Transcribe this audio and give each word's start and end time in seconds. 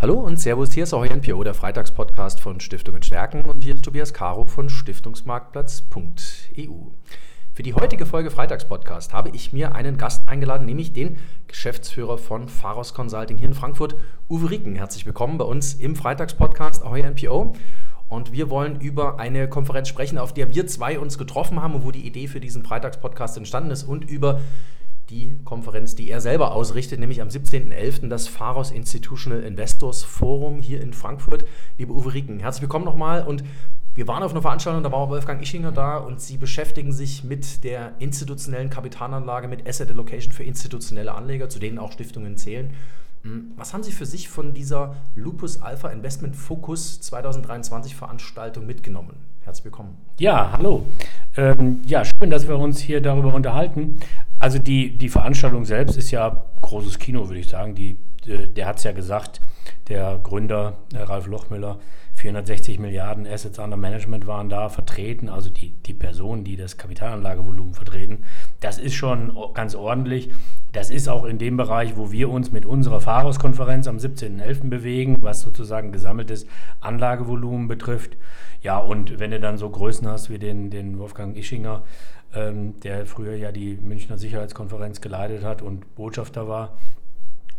Hallo 0.00 0.14
und 0.14 0.40
Servus, 0.40 0.72
hier 0.72 0.84
ist 0.84 0.94
auch 0.94 1.04
NPO, 1.04 1.44
der 1.44 1.52
Freitagspodcast 1.52 2.40
von 2.40 2.58
Stiftungen 2.58 3.02
Stärken 3.02 3.42
und 3.42 3.62
hier 3.62 3.74
ist 3.74 3.84
Tobias 3.84 4.14
Caro 4.14 4.46
von 4.46 4.70
Stiftungsmarktplatz.eu. 4.70 6.72
Für 7.52 7.62
die 7.62 7.74
heutige 7.74 8.06
Folge 8.06 8.30
Freitagspodcast 8.30 9.12
habe 9.12 9.28
ich 9.34 9.52
mir 9.52 9.74
einen 9.74 9.98
Gast 9.98 10.26
eingeladen, 10.26 10.64
nämlich 10.64 10.94
den 10.94 11.18
Geschäftsführer 11.48 12.16
von 12.16 12.48
Pharos 12.48 12.94
Consulting 12.94 13.36
hier 13.36 13.48
in 13.48 13.54
Frankfurt, 13.54 13.94
Uwe 14.30 14.48
Rieken. 14.48 14.74
Herzlich 14.74 15.04
willkommen 15.04 15.36
bei 15.36 15.44
uns 15.44 15.74
im 15.74 15.94
Freitagspodcast 15.94 16.82
Ahoy 16.82 17.02
NPO. 17.02 17.54
Und 18.08 18.32
wir 18.32 18.48
wollen 18.48 18.80
über 18.80 19.20
eine 19.20 19.50
Konferenz 19.50 19.88
sprechen, 19.88 20.16
auf 20.16 20.32
der 20.32 20.54
wir 20.54 20.66
zwei 20.66 20.98
uns 20.98 21.18
getroffen 21.18 21.60
haben 21.60 21.74
und 21.74 21.84
wo 21.84 21.90
die 21.90 22.06
Idee 22.06 22.26
für 22.26 22.40
diesen 22.40 22.64
Freitagspodcast 22.64 23.36
entstanden 23.36 23.70
ist 23.70 23.82
und 23.82 24.10
über 24.10 24.40
die 25.10 25.36
Konferenz, 25.44 25.96
die 25.96 26.08
er 26.08 26.20
selber 26.20 26.54
ausrichtet, 26.54 27.00
nämlich 27.00 27.20
am 27.20 27.28
17.11. 27.28 28.08
das 28.08 28.28
Pharos 28.28 28.70
Institutional 28.70 29.42
Investors 29.42 30.04
Forum 30.04 30.60
hier 30.60 30.80
in 30.80 30.92
Frankfurt. 30.92 31.44
Liebe 31.78 31.92
Uwe 31.92 32.14
Rieken, 32.14 32.38
herzlich 32.38 32.62
willkommen 32.62 32.84
nochmal 32.84 33.26
und 33.26 33.42
wir 33.96 34.06
waren 34.06 34.22
auf 34.22 34.30
einer 34.30 34.40
Veranstaltung, 34.40 34.84
da 34.84 34.92
war 34.92 35.08
Wolfgang 35.08 35.42
Ischinger 35.42 35.72
da 35.72 35.96
und 35.96 36.20
Sie 36.20 36.36
beschäftigen 36.36 36.92
sich 36.92 37.24
mit 37.24 37.64
der 37.64 37.92
institutionellen 37.98 38.70
Kapitalanlage, 38.70 39.48
mit 39.48 39.68
Asset 39.68 39.90
Allocation 39.90 40.32
für 40.32 40.44
institutionelle 40.44 41.12
Anleger, 41.12 41.48
zu 41.48 41.58
denen 41.58 41.80
auch 41.80 41.90
Stiftungen 41.90 42.36
zählen. 42.36 42.70
Hm, 43.22 43.50
was 43.56 43.74
haben 43.74 43.82
Sie 43.82 43.92
für 43.92 44.06
sich 44.06 44.28
von 44.28 44.54
dieser 44.54 44.94
Lupus 45.16 45.60
Alpha 45.60 45.88
Investment 45.88 46.36
Focus 46.36 47.00
2023 47.00 47.96
Veranstaltung 47.96 48.64
mitgenommen? 48.64 49.16
Herzlich 49.42 49.64
willkommen. 49.64 49.96
Ja, 50.18 50.52
hallo. 50.52 50.86
Ähm, 51.36 51.80
ja, 51.86 52.04
schön, 52.04 52.30
dass 52.30 52.46
wir 52.46 52.56
uns 52.56 52.78
hier 52.78 53.00
darüber 53.00 53.34
unterhalten. 53.34 53.98
Also 54.40 54.58
die, 54.58 54.96
die 54.96 55.10
Veranstaltung 55.10 55.64
selbst 55.66 55.96
ist 55.96 56.10
ja 56.10 56.44
großes 56.62 56.98
Kino, 56.98 57.28
würde 57.28 57.40
ich 57.40 57.48
sagen. 57.48 57.74
Die, 57.74 57.98
äh, 58.26 58.48
der 58.48 58.66
hat 58.66 58.78
es 58.78 58.84
ja 58.84 58.92
gesagt, 58.92 59.40
der 59.88 60.18
Gründer 60.22 60.78
der 60.92 61.08
Ralf 61.08 61.26
Lochmüller, 61.26 61.78
460 62.14 62.78
Milliarden 62.78 63.26
Assets 63.26 63.58
under 63.58 63.76
Management 63.76 64.26
waren 64.26 64.48
da 64.48 64.68
vertreten, 64.68 65.28
also 65.28 65.50
die, 65.50 65.70
die 65.86 65.94
Personen, 65.94 66.44
die 66.44 66.56
das 66.56 66.76
Kapitalanlagevolumen 66.76 67.74
vertreten. 67.74 68.24
Das 68.60 68.78
ist 68.78 68.94
schon 68.94 69.36
ganz 69.54 69.74
ordentlich. 69.74 70.30
Das 70.72 70.90
ist 70.90 71.08
auch 71.08 71.24
in 71.24 71.38
dem 71.38 71.56
Bereich, 71.56 71.96
wo 71.96 72.12
wir 72.12 72.30
uns 72.30 72.52
mit 72.52 72.64
unserer 72.64 73.00
Pharos-Konferenz 73.00 73.88
am 73.88 73.96
17.11. 73.96 74.68
bewegen, 74.68 75.18
was 75.20 75.40
sozusagen 75.40 75.90
gesammeltes 75.90 76.46
Anlagevolumen 76.80 77.66
betrifft. 77.66 78.16
Ja, 78.62 78.78
und 78.78 79.18
wenn 79.18 79.32
du 79.32 79.40
dann 79.40 79.58
so 79.58 79.68
Größen 79.68 80.06
hast 80.06 80.30
wie 80.30 80.38
den, 80.38 80.70
den 80.70 80.98
Wolfgang 80.98 81.36
Ischinger, 81.36 81.82
ähm, 82.34 82.78
der 82.80 83.06
früher 83.06 83.34
ja 83.34 83.50
die 83.50 83.76
Münchner 83.82 84.16
Sicherheitskonferenz 84.16 85.00
geleitet 85.00 85.42
hat 85.42 85.60
und 85.62 85.96
Botschafter 85.96 86.46
war, 86.46 86.76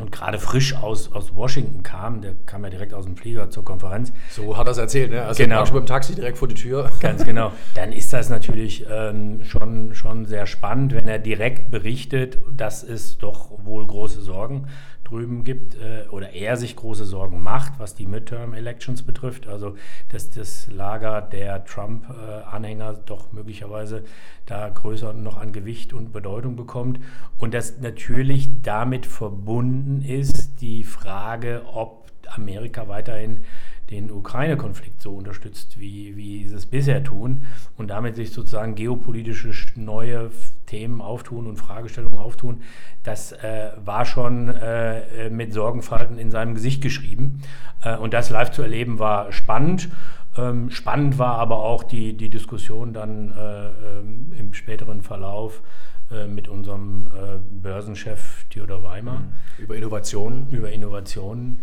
und 0.02 0.12
gerade 0.12 0.40
frisch 0.40 0.76
aus, 0.76 1.12
aus 1.12 1.36
Washington 1.36 1.84
kam, 1.84 2.22
der 2.22 2.34
kam 2.46 2.64
ja 2.64 2.70
direkt 2.70 2.94
aus 2.94 3.06
dem 3.06 3.16
Flieger 3.16 3.50
zur 3.50 3.64
Konferenz. 3.64 4.12
So 4.30 4.58
hat 4.58 4.68
er 4.68 4.72
es 4.72 4.78
erzählt, 4.78 5.12
ne? 5.12 5.24
Also 5.24 5.44
genau. 5.44 5.66
schon 5.66 5.76
mit 5.76 5.84
dem 5.84 5.88
Taxi 5.88 6.16
direkt 6.16 6.38
vor 6.38 6.48
die 6.48 6.56
Tür. 6.56 6.92
Ganz 7.00 7.24
genau. 7.24 7.52
Dann 7.76 7.92
ist 7.92 8.12
das 8.14 8.30
natürlich 8.30 8.86
ähm, 8.90 9.44
schon, 9.44 9.94
schon 9.96 10.26
sehr 10.26 10.46
spannend, 10.48 10.94
wenn 10.94 11.08
er 11.08 11.20
direkt 11.20 11.72
berichtet, 11.72 12.38
dass 12.52 12.84
es 12.84 13.18
doch 13.18 13.50
wohl 13.64 13.86
große 13.86 14.22
Sorgen 14.22 14.68
drüben 15.12 15.44
gibt 15.44 15.76
äh, 15.76 16.08
oder 16.10 16.32
er 16.34 16.58
sich 16.58 16.76
große 16.76 17.06
Sorgen 17.06 17.42
macht, 17.42 17.74
was 17.78 17.96
die 17.96 18.06
Midterm-Elections 18.06 19.04
betrifft. 19.04 19.48
Also, 19.48 19.76
dass 20.10 20.30
das 20.30 20.68
Lager 20.72 21.22
der 21.22 21.66
Trump-Anhänger 21.66 22.94
doch 23.06 23.32
möglicherweise 23.32 24.04
da 24.46 24.70
größer 24.70 25.14
noch 25.14 25.38
an 25.38 25.52
Gewicht 25.52 25.94
und 25.94 26.14
Bedeutung 26.14 26.56
bekommt. 26.56 27.00
Und 27.38 27.54
dass 27.54 27.80
natürlich 27.80 28.62
damit 28.62 29.06
verbunden 29.06 29.91
ist 30.00 30.62
die 30.62 30.84
Frage, 30.84 31.64
ob 31.74 32.10
Amerika 32.28 32.88
weiterhin 32.88 33.44
den 33.92 34.10
Ukraine-Konflikt 34.10 35.02
so 35.02 35.12
unterstützt, 35.12 35.78
wie, 35.78 36.16
wie 36.16 36.48
sie 36.48 36.56
es 36.56 36.66
bisher 36.66 37.04
tun 37.04 37.42
und 37.78 37.90
damit 37.90 38.16
sich 38.16 38.32
sozusagen 38.32 38.74
geopolitische 38.74 39.52
neue 39.76 40.32
Themen 40.66 41.02
auftun 41.02 41.46
und 41.46 41.58
Fragestellungen 41.58 42.18
auftun, 42.18 42.62
das 43.04 43.34
äh, 43.34 43.72
war 43.84 44.06
schon 44.06 44.48
äh, 44.48 45.30
mit 45.30 45.52
Sorgenfalten 45.54 46.18
in 46.18 46.32
seinem 46.32 46.56
Gesicht 46.56 46.82
geschrieben. 46.82 47.42
Äh, 47.84 47.98
und 47.98 48.14
das 48.14 48.30
live 48.30 48.52
zu 48.52 48.62
erleben 48.62 48.98
war 48.98 49.34
spannend. 49.34 49.90
Ähm, 50.38 50.70
spannend 50.70 51.20
war 51.20 51.36
aber 51.36 51.58
auch 51.58 51.84
die, 51.84 52.16
die 52.16 52.30
Diskussion 52.30 52.94
dann 52.94 53.32
äh, 53.32 53.68
ähm, 53.68 54.32
im 54.38 54.54
späteren 54.54 55.02
Verlauf 55.02 55.62
äh, 56.10 56.28
mit 56.28 56.48
unserem 56.48 57.08
äh, 57.08 57.40
Börsenchef 57.62 58.41
Theodor 58.52 58.84
Weimer. 58.84 59.24
Über 59.58 59.76
Innovationen. 59.76 60.50
Über 60.52 60.72
Innovationen. 60.72 61.60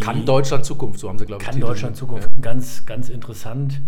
kann 0.00 0.24
Deutschland 0.24 0.64
Zukunft, 0.64 1.00
so 1.00 1.08
haben 1.08 1.18
sie, 1.18 1.26
glaube 1.26 1.42
ich. 1.42 1.48
Kann 1.48 1.60
Deutschland 1.60 1.96
Zukunft. 1.96 2.30
Ja. 2.36 2.40
Ganz, 2.40 2.86
ganz 2.86 3.08
interessant. 3.08 3.80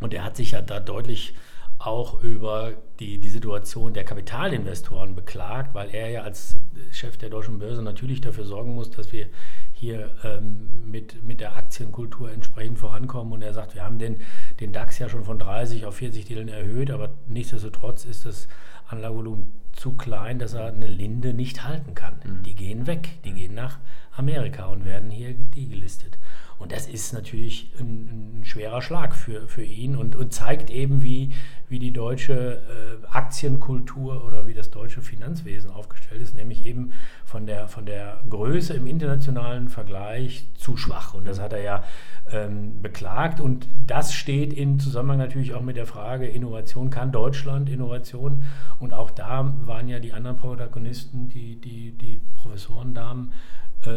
Und 0.00 0.14
er 0.14 0.24
hat 0.24 0.36
sich 0.36 0.52
ja 0.52 0.62
da 0.62 0.80
deutlich 0.80 1.34
auch 1.78 2.22
über 2.22 2.74
die, 2.98 3.18
die 3.18 3.30
Situation 3.30 3.94
der 3.94 4.04
Kapitalinvestoren 4.04 5.14
beklagt, 5.14 5.74
weil 5.74 5.88
er 5.94 6.10
ja 6.10 6.22
als 6.22 6.56
Chef 6.92 7.16
der 7.16 7.30
deutschen 7.30 7.58
Börse 7.58 7.82
natürlich 7.82 8.20
dafür 8.20 8.44
sorgen 8.44 8.74
muss, 8.74 8.90
dass 8.90 9.12
wir 9.12 9.26
hier 9.72 10.10
ähm, 10.22 10.90
mit, 10.90 11.24
mit 11.24 11.40
der 11.40 11.56
Aktienkultur 11.56 12.30
entsprechend 12.30 12.78
vorankommen. 12.78 13.32
Und 13.32 13.40
er 13.40 13.54
sagt, 13.54 13.74
wir 13.74 13.82
haben 13.82 13.98
den, 13.98 14.18
den 14.60 14.74
DAX 14.74 14.98
ja 14.98 15.08
schon 15.08 15.24
von 15.24 15.38
30 15.38 15.86
auf 15.86 15.94
40 15.96 16.26
Titeln 16.26 16.48
erhöht, 16.48 16.90
aber 16.90 17.10
nichtsdestotrotz 17.28 18.04
ist 18.04 18.26
das 18.26 18.46
Anlagevolumen 18.88 19.59
zu 19.72 19.92
klein, 19.92 20.38
dass 20.38 20.54
er 20.54 20.66
eine 20.66 20.86
Linde 20.86 21.34
nicht 21.34 21.64
halten 21.64 21.94
kann. 21.94 22.14
Mhm. 22.24 22.42
Die 22.42 22.54
gehen 22.54 22.86
weg, 22.86 23.08
die 23.24 23.32
gehen 23.32 23.54
nach 23.54 23.78
Amerika 24.12 24.66
und 24.66 24.84
werden 24.84 25.10
hier 25.10 25.32
degelistet. 25.34 26.18
Und 26.60 26.72
das 26.72 26.86
ist 26.86 27.14
natürlich 27.14 27.72
ein, 27.80 28.40
ein 28.40 28.44
schwerer 28.44 28.82
Schlag 28.82 29.16
für, 29.16 29.48
für 29.48 29.62
ihn 29.62 29.96
und, 29.96 30.14
und 30.14 30.34
zeigt 30.34 30.68
eben, 30.68 31.02
wie, 31.02 31.32
wie 31.70 31.78
die 31.78 31.90
deutsche 31.90 32.60
äh, 33.02 33.06
Aktienkultur 33.10 34.26
oder 34.26 34.46
wie 34.46 34.52
das 34.52 34.70
deutsche 34.70 35.00
Finanzwesen 35.00 35.70
aufgestellt 35.70 36.20
ist, 36.20 36.34
nämlich 36.34 36.66
eben 36.66 36.92
von 37.24 37.46
der, 37.46 37.66
von 37.66 37.86
der 37.86 38.22
Größe 38.28 38.74
im 38.74 38.86
internationalen 38.86 39.70
Vergleich 39.70 40.48
zu 40.54 40.76
schwach. 40.76 41.14
Und 41.14 41.26
das 41.26 41.40
hat 41.40 41.54
er 41.54 41.62
ja 41.62 41.84
ähm, 42.30 42.82
beklagt. 42.82 43.40
Und 43.40 43.66
das 43.86 44.12
steht 44.12 44.52
in 44.52 44.78
Zusammenhang 44.78 45.18
natürlich 45.18 45.54
auch 45.54 45.62
mit 45.62 45.76
der 45.76 45.86
Frage 45.86 46.26
Innovation. 46.26 46.90
Kann 46.90 47.10
Deutschland 47.10 47.70
Innovation? 47.70 48.42
Und 48.78 48.92
auch 48.92 49.10
da 49.10 49.50
waren 49.62 49.88
ja 49.88 49.98
die 49.98 50.12
anderen 50.12 50.36
Protagonisten, 50.36 51.28
die, 51.28 51.58
die, 51.58 51.92
die 51.92 52.20
Professorendamen, 52.34 53.32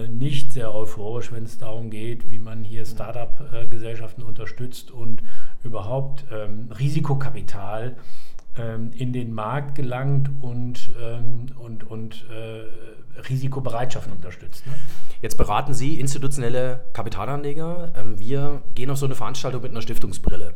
nicht 0.10 0.54
sehr 0.54 0.74
euphorisch, 0.74 1.32
wenn 1.32 1.44
es 1.44 1.58
darum 1.58 1.90
geht, 1.90 2.32
wie 2.32 2.40
man 2.40 2.64
hier 2.64 2.86
Startup-Gesellschaften 2.86 4.24
unterstützt 4.24 4.92
und 4.92 5.22
überhaupt 5.64 6.26
ähm, 6.32 6.70
Risikokapital 6.80 7.98
ähm, 8.58 8.92
in 8.96 9.14
den 9.14 9.34
Markt 9.34 9.76
gelangt 9.76 10.30
und, 10.42 10.92
ähm, 11.02 11.48
und, 11.58 11.84
und 11.84 12.26
äh, 12.30 13.22
Risikobereitschaft 13.30 14.12
unterstützt. 14.12 14.66
Ne? 14.68 14.74
Jetzt 15.22 15.38
beraten 15.38 15.74
Sie 15.74 16.00
institutionelle 16.00 16.82
Kapitalanleger. 16.94 17.94
Ähm, 17.96 18.20
wir 18.20 18.62
gehen 18.76 18.90
auf 18.90 18.98
so 18.98 19.06
eine 19.06 19.16
Veranstaltung 19.16 19.62
mit 19.62 19.72
einer 19.72 19.82
Stiftungsbrille. 19.82 20.54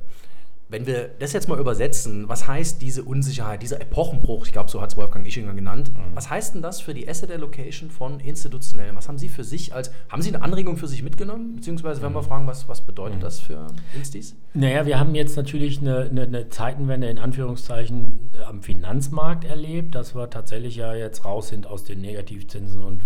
Wenn 0.69 0.85
wir 0.85 1.09
das 1.19 1.31
jetzt 1.31 1.47
mal 1.47 1.57
übersetzen, 1.59 2.28
was 2.28 2.47
heißt 2.47 2.81
diese 2.81 3.03
Unsicherheit, 3.03 3.61
dieser 3.61 3.79
Epochenbruch, 3.79 4.45
ich 4.45 4.51
glaube, 4.51 4.69
so 4.69 4.81
hat 4.81 4.91
es 4.91 4.97
Wolfgang 4.97 5.25
Ischinger 5.25 5.53
genannt, 5.53 5.91
mhm. 5.94 6.16
was 6.16 6.29
heißt 6.29 6.55
denn 6.55 6.61
das 6.61 6.81
für 6.81 6.94
die 6.94 7.07
Asset 7.07 7.31
Allocation 7.31 7.89
von 7.89 8.19
Institutionellen? 8.19 8.95
Was 8.95 9.07
haben 9.07 9.17
Sie 9.17 9.29
für 9.29 9.45
sich 9.45 9.73
als, 9.73 9.91
haben 10.09 10.22
Sie 10.22 10.33
eine 10.33 10.44
Anregung 10.44 10.75
für 10.75 10.88
sich 10.88 11.03
mitgenommen? 11.03 11.55
Beziehungsweise 11.55 12.01
wenn 12.01 12.13
wir 12.13 12.22
mhm. 12.22 12.28
fragen, 12.28 12.47
was, 12.47 12.67
was 12.67 12.81
bedeutet 12.81 13.19
mhm. 13.19 13.22
das 13.22 13.39
für 13.39 13.67
Instis? 13.95 14.35
Naja, 14.53 14.85
wir 14.85 15.00
haben 15.00 15.16
jetzt 15.16 15.38
natürlich 15.38 15.79
eine, 15.79 16.09
eine, 16.09 16.23
eine 16.23 16.50
Zeitenwende 16.50 17.07
in 17.07 17.19
Anführungszeichen 17.19 18.27
am 18.46 18.62
Finanzmarkt 18.62 19.46
erlebt, 19.46 19.96
dass 19.96 20.16
wir 20.16 20.30
tatsächlich 20.30 20.75
ja 20.75 20.94
jetzt 20.94 21.25
raus 21.25 21.50
sind 21.50 21.68
aus 21.68 21.84
den 21.84 22.02
Negativzinsen 22.02 22.84
und 22.84 23.02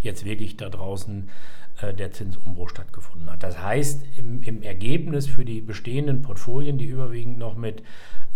jetzt 0.00 0.24
wirklich 0.24 0.56
da 0.56 0.68
draußen 0.68 1.28
äh, 1.82 1.92
der 1.92 2.10
Zinsumbruch 2.12 2.70
stattgefunden 2.70 3.30
hat. 3.30 3.42
Das 3.42 3.60
heißt, 3.60 4.02
im, 4.16 4.42
im, 4.42 4.62
Ergebnis 4.62 5.26
für 5.26 5.44
die 5.44 5.60
bestehenden 5.60 6.22
Portfolien, 6.22 6.78
die 6.78 6.86
überwiegend 6.86 7.38
noch 7.38 7.54
mit 7.54 7.82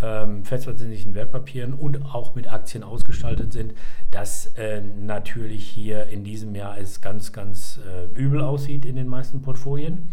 ähm, 0.03 0.45
festverzinslichen 0.45 1.15
Wertpapieren 1.15 1.73
und 1.73 2.05
auch 2.05 2.35
mit 2.35 2.53
Aktien 2.53 2.83
ausgestaltet 2.83 3.53
sind, 3.53 3.73
dass 4.11 4.47
äh, 4.59 4.83
natürlich 4.83 5.67
hier 5.67 6.07
in 6.09 6.23
diesem 6.23 6.55
Jahr 6.55 6.79
es 6.79 7.01
ganz, 7.01 7.33
ganz 7.33 7.81
äh, 7.89 8.15
übel 8.19 8.43
aussieht 8.43 8.85
in 8.85 8.97
den 8.97 9.09
meisten 9.09 9.41
Portfolien. 9.41 10.09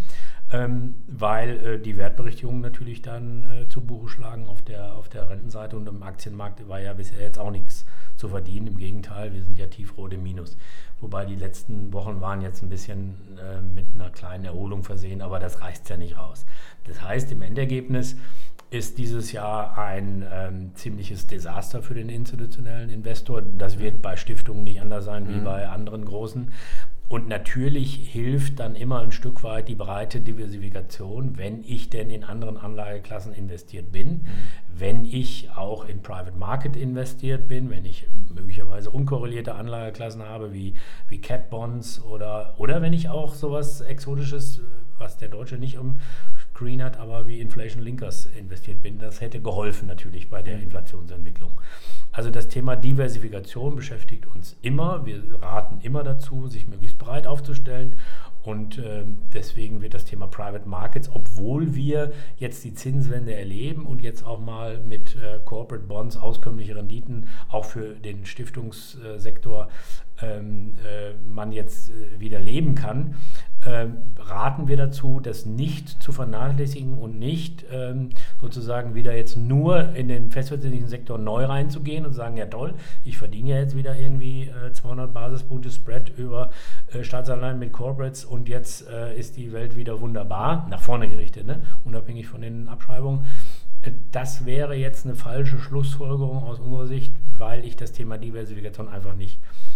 Ähm, 0.50 0.96
weil 1.08 1.50
äh, 1.66 1.80
die 1.80 1.98
Wertberichtigungen 1.98 2.62
natürlich 2.62 3.02
dann 3.02 3.44
äh, 3.52 3.68
zu 3.68 3.82
Buche 3.82 4.08
schlagen 4.08 4.48
auf 4.48 4.62
der, 4.62 4.96
auf 4.96 5.10
der 5.10 5.30
Rentenseite 5.30 5.76
und 5.76 5.88
im 5.90 6.02
Aktienmarkt 6.04 6.66
war 6.70 6.80
ja 6.80 6.94
bisher 6.94 7.20
jetzt 7.20 7.38
auch 7.38 7.52
nichts 7.52 7.86
zu 8.16 8.30
verdienen. 8.30 8.68
Im 8.68 8.78
Gegenteil, 8.78 9.34
wir 9.34 9.44
sind 9.44 9.58
ja 9.58 9.68
tiefrot 9.68 10.14
im 10.14 10.24
Minus. 10.24 10.56
Wobei 11.02 11.26
die 11.26 11.36
letzten 11.36 11.92
Wochen 11.92 12.22
waren 12.22 12.42
jetzt 12.42 12.64
ein 12.64 12.70
bisschen 12.70 13.16
äh, 13.38 13.62
mit 13.62 13.88
einer 13.94 14.10
kleinen 14.10 14.46
Erholung 14.46 14.84
versehen, 14.84 15.22
aber 15.22 15.40
das 15.40 15.60
reicht 15.60 15.90
ja 15.90 15.98
nicht 15.98 16.18
raus. 16.18 16.46
Das 16.86 17.02
heißt, 17.02 17.30
im 17.34 17.42
Endergebnis 17.42 18.16
ist 18.70 18.98
dieses 18.98 19.34
Jahr 19.34 19.78
ein 19.78 20.26
ähm, 20.32 20.72
ziemliches 20.76 21.28
Desaster 21.28 21.82
für 21.82 21.94
den 21.94 22.10
institutionellen 22.10 22.90
Investor. 22.90 23.42
Das 23.42 23.80
wird 23.80 24.02
bei 24.02 24.16
Stiftungen 24.16 24.64
nicht 24.64 24.82
anders 24.82 25.06
sein 25.06 25.28
wie 25.28 25.36
mhm. 25.36 25.44
bei 25.44 25.68
anderen 25.68 26.04
großen. 26.06 26.52
Und 27.10 27.30
natürlich 27.30 28.10
hilft 28.12 28.60
dann 28.60 28.76
immer 28.76 29.00
ein 29.00 29.14
Stück 29.14 29.42
weit 29.44 29.70
die 29.70 29.76
breite 29.76 30.20
Diversifikation, 30.20 31.38
wenn 31.38 31.64
ich 31.64 31.90
denn 31.90 32.10
in 32.10 32.26
anderen 32.26 32.58
Anlageklassen 32.58 33.34
investiert 33.34 33.94
bin, 33.94 34.10
mhm. 34.10 34.26
wenn 34.76 35.06
ich 35.06 35.50
auch 35.56 35.86
in 35.86 36.02
Private 36.02 36.38
Market 36.38 36.76
investiert 36.76 37.48
bin, 37.48 37.70
wenn 37.70 37.86
ich 37.86 38.08
möglicherweise 38.36 38.90
unkorrelierte 38.90 39.56
Anlageklassen 39.56 40.22
habe 40.24 40.52
wie, 40.54 40.74
wie 41.08 41.22
Cat 41.22 41.50
Bonds 41.50 42.04
oder, 42.04 42.56
oder 42.58 42.82
wenn 42.82 42.92
ich 42.92 43.08
auch 43.08 43.36
sowas 43.36 43.80
Exotisches, 43.80 44.62
was 44.98 45.18
der 45.18 45.30
Deutsche 45.30 45.58
nicht 45.58 45.78
um 45.78 45.98
Screen 46.58 46.84
hat, 46.84 46.98
aber 46.98 47.28
wie 47.28 47.40
Inflation 47.40 47.84
Linkers 47.84 48.28
investiert 48.38 48.82
bin. 48.82 48.98
Das 48.98 49.22
hätte 49.22 49.40
geholfen 49.40 49.88
natürlich 49.88 50.30
bei 50.30 50.42
der 50.42 50.58
mhm. 50.58 50.64
Inflationsentwicklung. 50.64 51.52
Also 52.12 52.32
das 52.32 52.48
Thema 52.48 52.76
Diversifikation 52.76 53.76
beschäftigt 53.76 54.26
uns 54.26 54.58
immer. 54.64 55.06
Wir 55.06 55.22
raten 55.40 55.80
immer 55.82 56.04
dazu, 56.04 56.48
sich 56.48 56.68
möglichst 56.68 56.98
breit 56.98 57.28
aufzustellen. 57.28 57.96
Und 58.44 58.78
äh, 58.78 59.04
deswegen 59.34 59.82
wird 59.82 59.94
das 59.94 60.06
Thema 60.06 60.26
Private 60.28 60.68
Markets, 60.68 61.10
obwohl 61.14 61.76
wir 61.76 62.14
jetzt 62.38 62.64
die 62.64 62.74
Zinswende 62.74 63.36
erleben 63.36 63.86
und 63.86 64.02
jetzt 64.02 64.26
auch 64.26 64.40
mal 64.40 64.80
mit 64.80 65.16
äh, 65.16 65.40
Corporate 65.44 65.86
Bonds 65.86 66.18
auskömmliche 66.18 66.76
Renditen 66.76 67.28
auch 67.50 67.66
für 67.66 67.96
den 67.96 68.26
Stiftungssektor 68.26 69.68
ähm, 70.22 70.76
äh, 70.86 71.14
man 71.30 71.52
jetzt 71.52 71.90
äh, 71.90 72.20
wieder 72.20 72.40
leben 72.40 72.74
kann, 72.74 73.16
ähm, 73.68 73.98
raten 74.18 74.68
wir 74.68 74.78
dazu, 74.78 75.20
das 75.20 75.46
nicht 75.46 76.02
zu 76.02 76.12
vernachlässigen 76.12 76.98
und 76.98 77.20
nicht 77.20 77.66
ähm, 77.72 78.10
sozusagen 78.40 78.96
wieder 78.96 79.16
jetzt 79.16 79.36
nur 79.36 79.94
in 79.94 80.08
den 80.08 80.32
festverzinslichen 80.32 80.88
Sektor 80.88 81.18
neu 81.18 81.46
reinzugehen 81.46 82.06
und 82.06 82.14
sagen, 82.14 82.38
ja 82.38 82.46
toll, 82.46 82.74
ich 83.04 83.18
verdiene 83.18 83.50
ja 83.50 83.58
jetzt 83.58 83.76
wieder 83.76 83.98
irgendwie 83.98 84.44
äh, 84.44 84.72
200 84.72 85.14
Basispunkte 85.14 85.70
Spread 85.70 86.12
über 86.18 86.50
äh, 86.94 87.04
Staatsanleihen 87.04 87.60
mit 87.60 87.74
Corporates 87.74 88.24
und 88.24 88.48
jetzt 88.48 88.88
äh, 88.88 89.18
ist 89.18 89.36
die 89.36 89.52
Welt 89.52 89.76
wieder 89.76 90.00
wunderbar, 90.00 90.68
nach 90.70 90.82
vorne 90.82 91.10
gerichtet, 91.10 91.46
ne? 91.46 91.62
unabhängig 91.84 92.28
von 92.28 92.42
den 92.42 92.70
Abschreibungen. 92.70 93.26
Äh, 93.82 93.92
das 94.12 94.46
wäre 94.46 94.76
jetzt 94.76 95.06
eine 95.06 95.16
falsche 95.16 95.60
Schlussfolgerung 95.60 96.44
aus 96.44 96.60
unserer 96.60 96.88
Sicht, 96.88 97.14
weil 97.38 97.66
ich 97.66 97.76
das 97.76 97.92
Thema 97.92 98.18
Diversifikation 98.18 98.88
einfach 98.88 99.14
nicht 99.14 99.40
äh, 99.42 99.67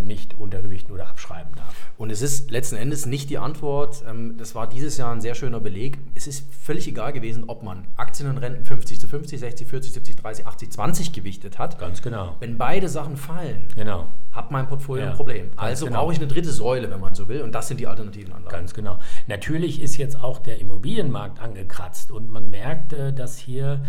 nicht 0.00 0.38
untergewichten 0.38 0.92
oder 0.92 1.08
abschreiben 1.08 1.54
darf. 1.54 1.74
Und 1.98 2.10
es 2.10 2.22
ist 2.22 2.50
letzten 2.50 2.76
Endes 2.76 3.06
nicht 3.06 3.30
die 3.30 3.38
Antwort, 3.38 4.04
ähm, 4.08 4.36
das 4.36 4.54
war 4.54 4.68
dieses 4.68 4.96
Jahr 4.96 5.12
ein 5.12 5.20
sehr 5.20 5.34
schöner 5.34 5.60
Beleg, 5.60 5.98
es 6.14 6.26
ist 6.26 6.46
völlig 6.52 6.88
egal 6.88 7.12
gewesen, 7.12 7.44
ob 7.46 7.62
man 7.62 7.86
Aktien 7.96 8.28
und 8.28 8.38
Renten 8.38 8.64
50 8.64 9.00
zu 9.00 9.08
50, 9.08 9.40
60, 9.40 9.68
40, 9.68 9.92
70, 9.92 10.16
30, 10.16 10.46
80, 10.46 10.72
20 10.72 11.12
gewichtet 11.12 11.58
hat. 11.58 11.78
Ganz 11.78 12.02
genau. 12.02 12.36
Wenn 12.40 12.58
beide 12.58 12.88
Sachen 12.88 13.16
fallen, 13.16 13.68
genau. 13.74 14.08
Hat 14.36 14.50
mein 14.50 14.68
Portfolio 14.68 15.04
ja, 15.04 15.10
ein 15.10 15.16
Problem. 15.16 15.50
Also 15.56 15.86
genau. 15.86 16.00
brauche 16.00 16.12
ich 16.12 16.18
eine 16.18 16.28
dritte 16.28 16.52
Säule, 16.52 16.90
wenn 16.90 17.00
man 17.00 17.14
so 17.14 17.26
will, 17.26 17.40
und 17.40 17.52
das 17.52 17.68
sind 17.68 17.80
die 17.80 17.86
alternativen 17.86 18.32
Anlagen. 18.32 18.54
Ganz 18.54 18.74
genau. 18.74 18.98
Natürlich 19.26 19.80
ist 19.80 19.96
jetzt 19.96 20.22
auch 20.22 20.38
der 20.38 20.60
Immobilienmarkt 20.60 21.40
angekratzt 21.40 22.10
und 22.12 22.30
man 22.30 22.50
merkt, 22.50 22.92
äh, 22.92 23.12
dass 23.14 23.38
hier 23.38 23.80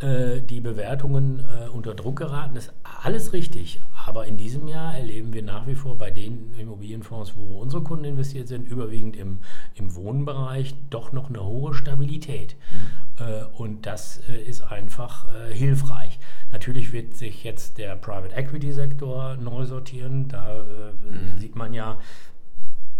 äh, 0.00 0.42
die 0.42 0.60
Bewertungen 0.60 1.40
äh, 1.40 1.68
unter 1.68 1.94
Druck 1.94 2.16
geraten. 2.16 2.54
Das 2.54 2.66
ist 2.66 2.74
alles 3.02 3.32
richtig. 3.32 3.80
Aber 4.06 4.26
in 4.26 4.36
diesem 4.36 4.68
Jahr 4.68 4.94
erleben 4.94 5.32
wir 5.32 5.42
nach 5.42 5.66
wie 5.66 5.74
vor 5.74 5.96
bei 5.96 6.10
den 6.10 6.54
Immobilienfonds, 6.58 7.34
wo 7.36 7.60
unsere 7.60 7.82
Kunden 7.82 8.04
investiert 8.04 8.48
sind, 8.48 8.68
überwiegend 8.68 9.16
im, 9.16 9.38
im 9.74 9.94
Wohnbereich, 9.94 10.74
doch 10.90 11.12
noch 11.12 11.30
eine 11.30 11.42
hohe 11.42 11.72
Stabilität. 11.72 12.56
Mhm. 12.70 13.46
Und 13.56 13.86
das 13.86 14.20
ist 14.46 14.62
einfach 14.70 15.26
hilfreich. 15.50 16.18
Natürlich 16.54 16.92
wird 16.92 17.16
sich 17.16 17.42
jetzt 17.42 17.78
der 17.78 17.96
Private 17.96 18.32
Equity 18.36 18.72
Sektor 18.72 19.36
neu 19.36 19.64
sortieren. 19.64 20.28
Da 20.28 20.60
äh, 20.60 20.62
mhm. 20.62 21.36
sieht 21.36 21.56
man 21.56 21.74
ja, 21.74 21.98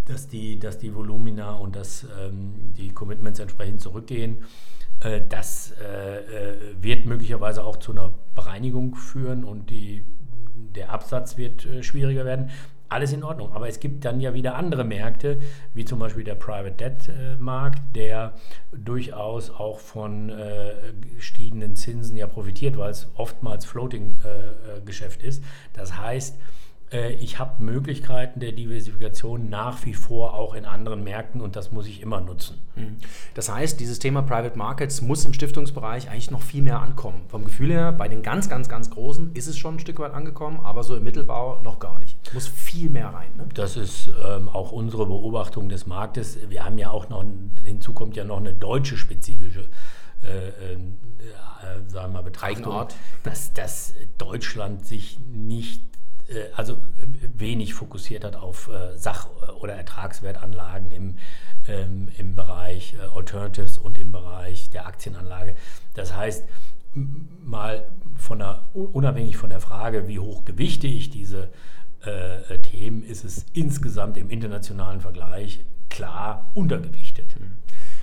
dass 0.06 0.26
die, 0.26 0.58
dass 0.58 0.78
die 0.78 0.92
Volumina 0.92 1.52
und 1.52 1.76
dass 1.76 2.04
ähm, 2.20 2.74
die 2.76 2.88
Commitments 2.88 3.38
entsprechend 3.38 3.80
zurückgehen. 3.80 4.38
Äh, 4.98 5.20
das 5.28 5.72
äh, 5.80 6.16
äh, 6.16 6.56
wird 6.80 7.06
möglicherweise 7.06 7.62
auch 7.62 7.76
zu 7.76 7.92
einer 7.92 8.12
Bereinigung 8.34 8.96
führen 8.96 9.44
und 9.44 9.70
die, 9.70 10.02
der 10.74 10.90
Absatz 10.90 11.36
wird 11.36 11.68
schwieriger 11.82 12.24
werden. 12.24 12.50
Alles 12.88 13.12
in 13.12 13.24
Ordnung. 13.24 13.52
Aber 13.52 13.68
es 13.68 13.80
gibt 13.80 14.04
dann 14.04 14.20
ja 14.20 14.34
wieder 14.34 14.54
andere 14.56 14.84
Märkte, 14.84 15.38
wie 15.72 15.84
zum 15.84 15.98
Beispiel 15.98 16.24
der 16.24 16.34
Private 16.34 16.72
Debt 16.72 17.10
Markt, 17.40 17.80
der 17.96 18.34
durchaus 18.72 19.50
auch 19.50 19.80
von 19.80 20.30
gestiegenen 21.14 21.76
Zinsen 21.76 22.16
ja 22.16 22.26
profitiert, 22.26 22.76
weil 22.76 22.90
es 22.90 23.08
oftmals 23.14 23.64
Floating 23.64 24.18
Geschäft 24.84 25.22
ist. 25.22 25.42
Das 25.72 25.98
heißt, 25.98 26.36
äh, 26.36 26.63
ich 27.18 27.38
habe 27.38 27.62
Möglichkeiten 27.62 28.40
der 28.40 28.52
Diversifikation 28.52 29.48
nach 29.48 29.84
wie 29.84 29.94
vor 29.94 30.34
auch 30.34 30.54
in 30.54 30.64
anderen 30.64 31.02
Märkten 31.02 31.40
und 31.40 31.56
das 31.56 31.72
muss 31.72 31.86
ich 31.86 32.02
immer 32.02 32.20
nutzen. 32.20 32.60
Mhm. 32.76 32.96
Das 33.34 33.48
heißt, 33.48 33.80
dieses 33.80 33.98
Thema 33.98 34.22
Private 34.22 34.56
Markets 34.56 35.02
muss 35.02 35.24
im 35.24 35.32
Stiftungsbereich 35.32 36.10
eigentlich 36.10 36.30
noch 36.30 36.42
viel 36.42 36.62
mehr 36.62 36.80
ankommen. 36.80 37.22
Vom 37.28 37.44
Gefühl 37.44 37.70
her, 37.70 37.92
bei 37.92 38.08
den 38.08 38.22
ganz, 38.22 38.48
ganz, 38.48 38.68
ganz 38.68 38.90
Großen 38.90 39.32
ist 39.34 39.46
es 39.46 39.58
schon 39.58 39.76
ein 39.76 39.80
Stück 39.80 39.98
weit 39.98 40.12
angekommen, 40.12 40.60
aber 40.62 40.82
so 40.82 40.96
im 40.96 41.04
Mittelbau 41.04 41.60
noch 41.62 41.78
gar 41.78 41.98
nicht. 41.98 42.16
Es 42.26 42.34
muss 42.34 42.46
viel 42.48 42.90
mehr 42.90 43.08
rein. 43.08 43.30
Ne? 43.36 43.46
Das 43.54 43.76
ist 43.76 44.10
ähm, 44.26 44.48
auch 44.48 44.72
unsere 44.72 45.06
Beobachtung 45.06 45.68
des 45.68 45.86
Marktes. 45.86 46.38
Wir 46.48 46.64
haben 46.64 46.78
ja 46.78 46.90
auch 46.90 47.08
noch, 47.08 47.24
hinzu 47.64 47.92
kommt 47.92 48.16
ja 48.16 48.24
noch 48.24 48.38
eine 48.38 48.52
deutsche 48.52 48.96
spezifische 48.96 49.68
äh, 50.22 50.48
äh, 51.64 51.88
sagen 51.88 52.12
wir 52.12 52.20
mal, 52.20 52.22
Betrachtung, 52.22 52.86
dass, 53.22 53.52
dass 53.52 53.94
Deutschland 54.18 54.86
sich 54.86 55.18
nicht 55.32 55.80
äh, 55.80 55.93
also 56.56 56.78
wenig 57.36 57.74
fokussiert 57.74 58.24
hat 58.24 58.36
auf 58.36 58.68
äh, 58.68 58.96
Sach- 58.96 59.28
oder 59.60 59.74
Ertragswertanlagen 59.74 60.90
im, 60.92 61.16
ähm, 61.68 62.08
im 62.18 62.34
Bereich 62.34 62.94
äh, 62.94 63.16
Alternatives 63.16 63.78
und 63.78 63.98
im 63.98 64.12
Bereich 64.12 64.70
der 64.70 64.86
Aktienanlage. 64.86 65.54
Das 65.94 66.16
heißt, 66.16 66.44
mal 66.94 67.86
von 68.16 68.38
der, 68.38 68.64
unabhängig 68.72 69.36
von 69.36 69.50
der 69.50 69.60
Frage, 69.60 70.08
wie 70.08 70.18
hoch 70.18 70.44
gewichte 70.44 70.86
ich 70.86 71.10
diese 71.10 71.48
äh, 72.02 72.58
Themen, 72.58 73.02
ist 73.02 73.24
es 73.24 73.46
insgesamt 73.52 74.16
im 74.16 74.30
internationalen 74.30 75.00
Vergleich 75.00 75.64
klar 75.90 76.50
untergewichtet. 76.54 77.34
Mhm. 77.38 77.52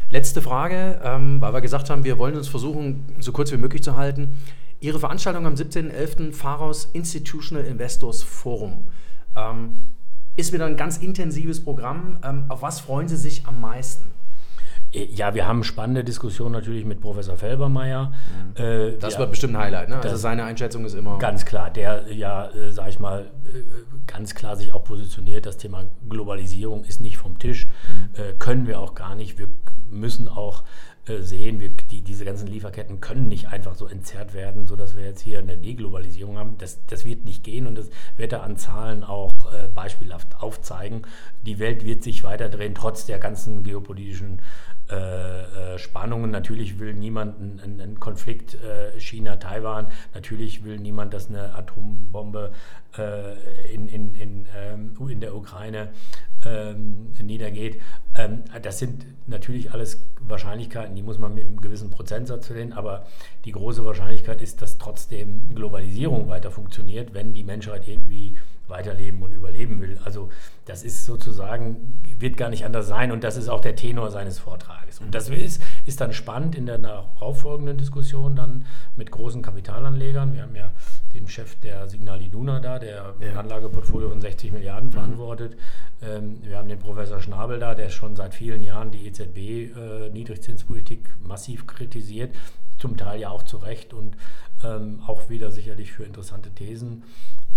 Letzte 0.09 0.41
Frage, 0.41 0.99
ähm, 1.03 1.39
weil 1.39 1.53
wir 1.53 1.61
gesagt 1.61 1.89
haben, 1.89 2.03
wir 2.03 2.17
wollen 2.17 2.35
uns 2.35 2.49
versuchen, 2.49 3.15
so 3.19 3.31
kurz 3.31 3.51
wie 3.51 3.57
möglich 3.57 3.81
zu 3.81 3.95
halten. 3.95 4.37
Ihre 4.81 4.99
Veranstaltung 4.99 5.45
am 5.45 5.53
17.11. 5.53 6.33
Pharos 6.33 6.89
Institutional 6.93 7.63
Investors 7.65 8.23
Forum. 8.23 8.85
Ähm, 9.35 9.77
ist 10.35 10.53
wieder 10.53 10.65
ein 10.65 10.75
ganz 10.75 10.97
intensives 10.97 11.63
Programm. 11.63 12.17
Ähm, 12.23 12.45
auf 12.49 12.63
was 12.63 12.79
freuen 12.79 13.07
Sie 13.07 13.15
sich 13.15 13.45
am 13.45 13.61
meisten? 13.61 14.09
Äh, 14.91 15.05
ja, 15.05 15.35
wir 15.35 15.47
haben 15.47 15.63
spannende 15.63 16.03
Diskussionen 16.03 16.53
natürlich 16.53 16.83
mit 16.83 16.99
Professor 16.99 17.37
Felbermeier. 17.37 18.11
Mhm. 18.57 18.63
Äh, 18.63 18.97
das 18.97 19.19
wird 19.19 19.29
bestimmt 19.29 19.55
ein 19.55 19.61
Highlight, 19.61 19.89
ne? 19.89 19.97
Also 19.97 20.17
seine 20.17 20.45
Einschätzung 20.45 20.83
ist 20.85 20.95
immer. 20.95 21.19
Ganz 21.19 21.45
klar, 21.45 21.69
der 21.69 22.11
ja, 22.11 22.49
äh, 22.49 22.71
sag 22.71 22.89
ich 22.89 22.99
mal, 22.99 23.29
äh, 23.45 23.61
ganz 24.07 24.33
klar 24.33 24.55
sich 24.55 24.73
auch 24.73 24.83
positioniert. 24.83 25.45
Das 25.45 25.57
Thema 25.57 25.85
Globalisierung 26.09 26.85
ist 26.85 27.01
nicht 27.01 27.17
vom 27.17 27.37
Tisch. 27.37 27.67
Mhm. 27.67 28.19
Äh, 28.19 28.33
können 28.39 28.65
wir 28.65 28.79
auch 28.79 28.95
gar 28.95 29.13
nicht. 29.13 29.37
Wir 29.37 29.47
müssen 29.91 30.27
auch 30.27 30.63
äh, 31.07 31.21
sehen, 31.21 31.59
wir, 31.59 31.69
die, 31.69 32.01
diese 32.01 32.25
ganzen 32.25 32.47
Lieferketten 32.47 33.01
können 33.01 33.27
nicht 33.27 33.47
einfach 33.47 33.73
so 33.75 33.87
entzerrt 33.87 34.33
werden, 34.33 34.67
sodass 34.67 34.95
wir 34.95 35.03
jetzt 35.03 35.21
hier 35.21 35.39
eine 35.39 35.57
Deglobalisierung 35.57 36.37
haben. 36.37 36.57
Das, 36.59 36.79
das 36.87 37.05
wird 37.05 37.25
nicht 37.25 37.43
gehen 37.43 37.65
und 37.65 37.75
das 37.75 37.89
wird 38.17 38.33
er 38.33 38.43
an 38.43 38.57
Zahlen 38.57 39.03
auch 39.03 39.33
äh, 39.51 39.67
beispielhaft 39.67 40.41
aufzeigen. 40.41 41.01
Die 41.45 41.57
Welt 41.57 41.85
wird 41.85 42.03
sich 42.03 42.23
weiter 42.23 42.49
drehen, 42.49 42.75
trotz 42.75 43.05
der 43.07 43.17
ganzen 43.17 43.63
geopolitischen 43.63 44.41
äh, 44.91 45.75
äh 45.75 45.79
Spannungen. 45.79 46.31
Natürlich 46.31 46.79
will 46.79 46.93
niemand 46.93 47.39
einen, 47.39 47.79
einen 47.79 47.99
Konflikt 47.99 48.55
äh, 48.55 48.99
China-Taiwan, 48.99 49.87
natürlich 50.13 50.63
will 50.63 50.77
niemand, 50.77 51.13
dass 51.13 51.29
eine 51.29 51.55
Atombombe 51.55 52.51
äh, 52.97 53.73
in, 53.73 53.87
in, 53.87 54.15
in, 54.15 54.45
ähm, 54.55 54.95
in 55.09 55.21
der 55.21 55.35
Ukraine 55.35 55.89
ähm, 56.45 57.11
niedergeht. 57.21 57.81
Ähm, 58.15 58.43
das 58.61 58.79
sind 58.79 59.05
natürlich 59.27 59.71
alles 59.71 60.03
Wahrscheinlichkeiten, 60.21 60.95
die 60.95 61.03
muss 61.03 61.19
man 61.19 61.33
mit 61.33 61.45
einem 61.45 61.61
gewissen 61.61 61.89
Prozentsatz 61.89 62.47
sehen, 62.47 62.73
aber 62.73 63.05
die 63.45 63.51
große 63.51 63.85
Wahrscheinlichkeit 63.85 64.41
ist, 64.41 64.61
dass 64.61 64.77
trotzdem 64.77 65.53
Globalisierung 65.55 66.27
weiter 66.29 66.51
funktioniert, 66.51 67.13
wenn 67.13 67.33
die 67.33 67.43
Menschheit 67.43 67.87
irgendwie 67.87 68.35
weiterleben 68.71 69.21
und 69.21 69.33
überleben 69.33 69.79
will. 69.81 69.99
Also 70.03 70.29
das 70.65 70.83
ist 70.83 71.05
sozusagen, 71.05 72.01
wird 72.17 72.37
gar 72.37 72.49
nicht 72.49 72.65
anders 72.65 72.87
sein 72.87 73.11
und 73.11 73.23
das 73.23 73.37
ist 73.37 73.49
auch 73.49 73.61
der 73.61 73.75
Tenor 73.75 74.09
seines 74.09 74.39
Vortrages. 74.39 74.99
Und 74.99 75.13
das 75.13 75.29
ist, 75.29 75.61
ist 75.85 76.01
dann 76.01 76.13
spannend 76.13 76.55
in 76.55 76.65
der 76.65 76.79
darauffolgenden 76.79 77.77
Diskussion 77.77 78.35
dann 78.35 78.65
mit 78.95 79.11
großen 79.11 79.41
Kapitalanlegern. 79.41 80.33
Wir 80.33 80.41
haben 80.43 80.55
ja 80.55 80.71
den 81.13 81.27
Chef 81.27 81.55
der 81.59 81.87
Signal 81.87 82.21
Iduna 82.21 82.59
da, 82.59 82.79
der 82.79 83.13
ja. 83.19 83.31
ein 83.31 83.37
Anlageportfolio 83.37 84.09
von 84.09 84.21
60 84.21 84.51
Milliarden 84.53 84.89
mhm. 84.89 84.93
verantwortet. 84.93 85.57
Ähm, 86.01 86.39
wir 86.43 86.57
haben 86.57 86.69
den 86.69 86.79
Professor 86.79 87.21
Schnabel 87.21 87.59
da, 87.59 87.75
der 87.75 87.89
schon 87.89 88.15
seit 88.15 88.33
vielen 88.33 88.63
Jahren 88.63 88.89
die 88.91 89.05
EZB-Niedrigzinspolitik 89.07 91.05
äh, 91.05 91.27
massiv 91.27 91.67
kritisiert 91.67 92.33
zum 92.81 92.97
Teil 92.97 93.19
ja 93.19 93.29
auch 93.29 93.43
zu 93.43 93.57
Recht 93.57 93.93
und 93.93 94.17
ähm, 94.63 95.01
auch 95.05 95.29
wieder 95.29 95.51
sicherlich 95.51 95.91
für 95.91 96.03
interessante 96.03 96.49
Thesen 96.49 97.03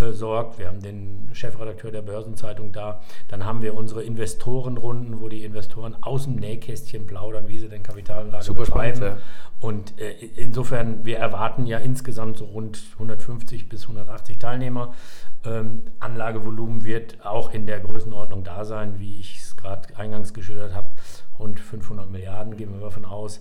äh, 0.00 0.12
sorgt. 0.12 0.58
Wir 0.58 0.68
haben 0.68 0.80
den 0.80 1.28
Chefredakteur 1.32 1.90
der 1.90 2.02
Börsenzeitung 2.02 2.72
da. 2.72 3.00
Dann 3.28 3.44
haben 3.44 3.62
wir 3.62 3.74
unsere 3.74 4.02
Investorenrunden, 4.02 5.20
wo 5.20 5.28
die 5.28 5.44
Investoren 5.44 5.96
aus 6.00 6.24
dem 6.24 6.36
Nähkästchen 6.36 7.06
plaudern, 7.06 7.48
wie 7.48 7.58
sie 7.58 7.68
den 7.68 7.82
Kapitalanlage 7.82 8.44
Super 8.44 8.64
betreiben. 8.64 8.96
Spannend, 8.96 9.18
ja. 9.20 9.66
Und 9.66 10.00
äh, 10.00 10.12
insofern, 10.36 11.04
wir 11.04 11.18
erwarten 11.18 11.66
ja 11.66 11.78
insgesamt 11.78 12.38
so 12.38 12.44
rund 12.44 12.82
150 12.94 13.68
bis 13.68 13.82
180 13.82 14.38
Teilnehmer. 14.38 14.94
Ähm, 15.44 15.82
Anlagevolumen 16.00 16.84
wird 16.84 17.24
auch 17.24 17.52
in 17.52 17.66
der 17.66 17.80
Größenordnung 17.80 18.44
da 18.44 18.64
sein, 18.64 18.98
wie 18.98 19.20
ich 19.20 19.38
es 19.38 19.56
gerade 19.56 19.96
eingangs 19.96 20.34
geschildert 20.34 20.74
habe. 20.74 20.88
Rund 21.38 21.60
500 21.60 22.10
Milliarden 22.10 22.56
gehen 22.56 22.72
wir 22.72 22.80
davon 22.80 23.04
aus. 23.04 23.40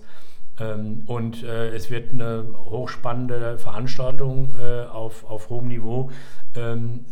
Ähm, 0.60 1.02
und 1.06 1.42
äh, 1.42 1.68
es 1.70 1.90
wird 1.90 2.12
eine 2.12 2.44
hochspannende 2.70 3.58
Veranstaltung 3.58 4.54
äh, 4.60 4.84
auf, 4.84 5.24
auf 5.24 5.50
hohem 5.50 5.68
Niveau 5.68 6.10
ähm, 6.54 7.04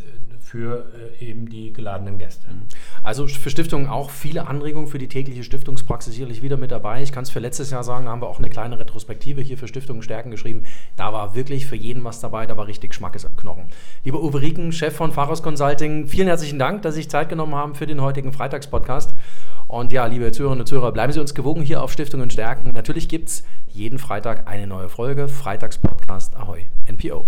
für 0.53 0.87
äh, 1.21 1.25
eben 1.25 1.49
die 1.49 1.73
geladenen 1.73 2.19
Gäste. 2.19 2.49
Mhm. 2.49 2.63
Also 3.03 3.27
für 3.27 3.49
Stiftungen 3.51 3.89
auch 3.89 4.11
viele 4.11 4.47
Anregungen 4.49 4.87
für 4.87 4.99
die 4.99 5.09
tägliche 5.09 5.45
Stiftungspraxis 5.45 6.15
sicherlich 6.15 6.43
wieder 6.43 6.57
mit 6.57 6.71
dabei. 6.71 7.03
Ich 7.03 7.11
kann 7.11 7.23
es 7.23 7.31
für 7.31 7.39
letztes 7.39 7.71
Jahr 7.71 7.83
sagen, 7.83 8.05
da 8.05 8.13
haben 8.13 8.21
wir 8.21 8.29
auch 8.29 8.39
eine 8.39 8.51
kleine 8.51 8.79
Retrospektive 8.79 9.41
hier 9.41 9.57
für 9.57 9.67
Stiftungen 9.67 10.03
Stärken 10.03 10.31
geschrieben. 10.31 10.65
Da 10.97 11.13
war 11.13 11.35
wirklich 11.35 11.67
für 11.67 11.77
jeden 11.77 12.05
was 12.05 12.21
dabei, 12.21 12.47
da 12.47 12.57
war 12.57 12.67
richtig 12.67 12.95
Schmackes 12.95 13.25
am 13.25 13.35
Knochen. 13.37 13.65
Lieber 14.05 14.23
Uwe 14.23 14.41
Rieken, 14.41 14.73
Chef 14.73 14.95
von 14.95 15.11
Pharos 15.11 15.43
Consulting, 15.43 16.07
vielen 16.07 16.29
herzlichen 16.29 16.59
Dank, 16.59 16.83
dass 16.83 16.95
Sie 16.95 17.01
sich 17.01 17.11
Zeit 17.11 17.29
genommen 17.29 17.55
haben 17.55 17.75
für 17.75 17.87
den 17.87 18.01
heutigen 18.01 18.33
Freitagspodcast. 18.33 19.15
Und 19.73 19.91
ja, 19.91 20.05
liebe 20.05 20.31
Zuhörerinnen 20.33 20.61
und 20.61 20.67
Zuhörer, 20.67 20.93
bleiben 20.93 21.15
Sie 21.15 21.21
uns 21.21 21.35
gewogen 21.35 21.63
hier 21.63 21.83
auf 21.83 21.91
Stiftungen 21.91 22.29
Stärken. 22.29 22.73
Natürlich 22.75 23.09
gibt 23.09 23.31
es 23.31 23.43
jeden 23.69 23.99
Freitag 23.99 24.47
eine 24.47 24.67
neue 24.67 24.91
Folge. 24.91 25.29
Freitagspodcast 25.29 26.37
Ahoi, 26.37 26.67
NPO. 26.87 27.25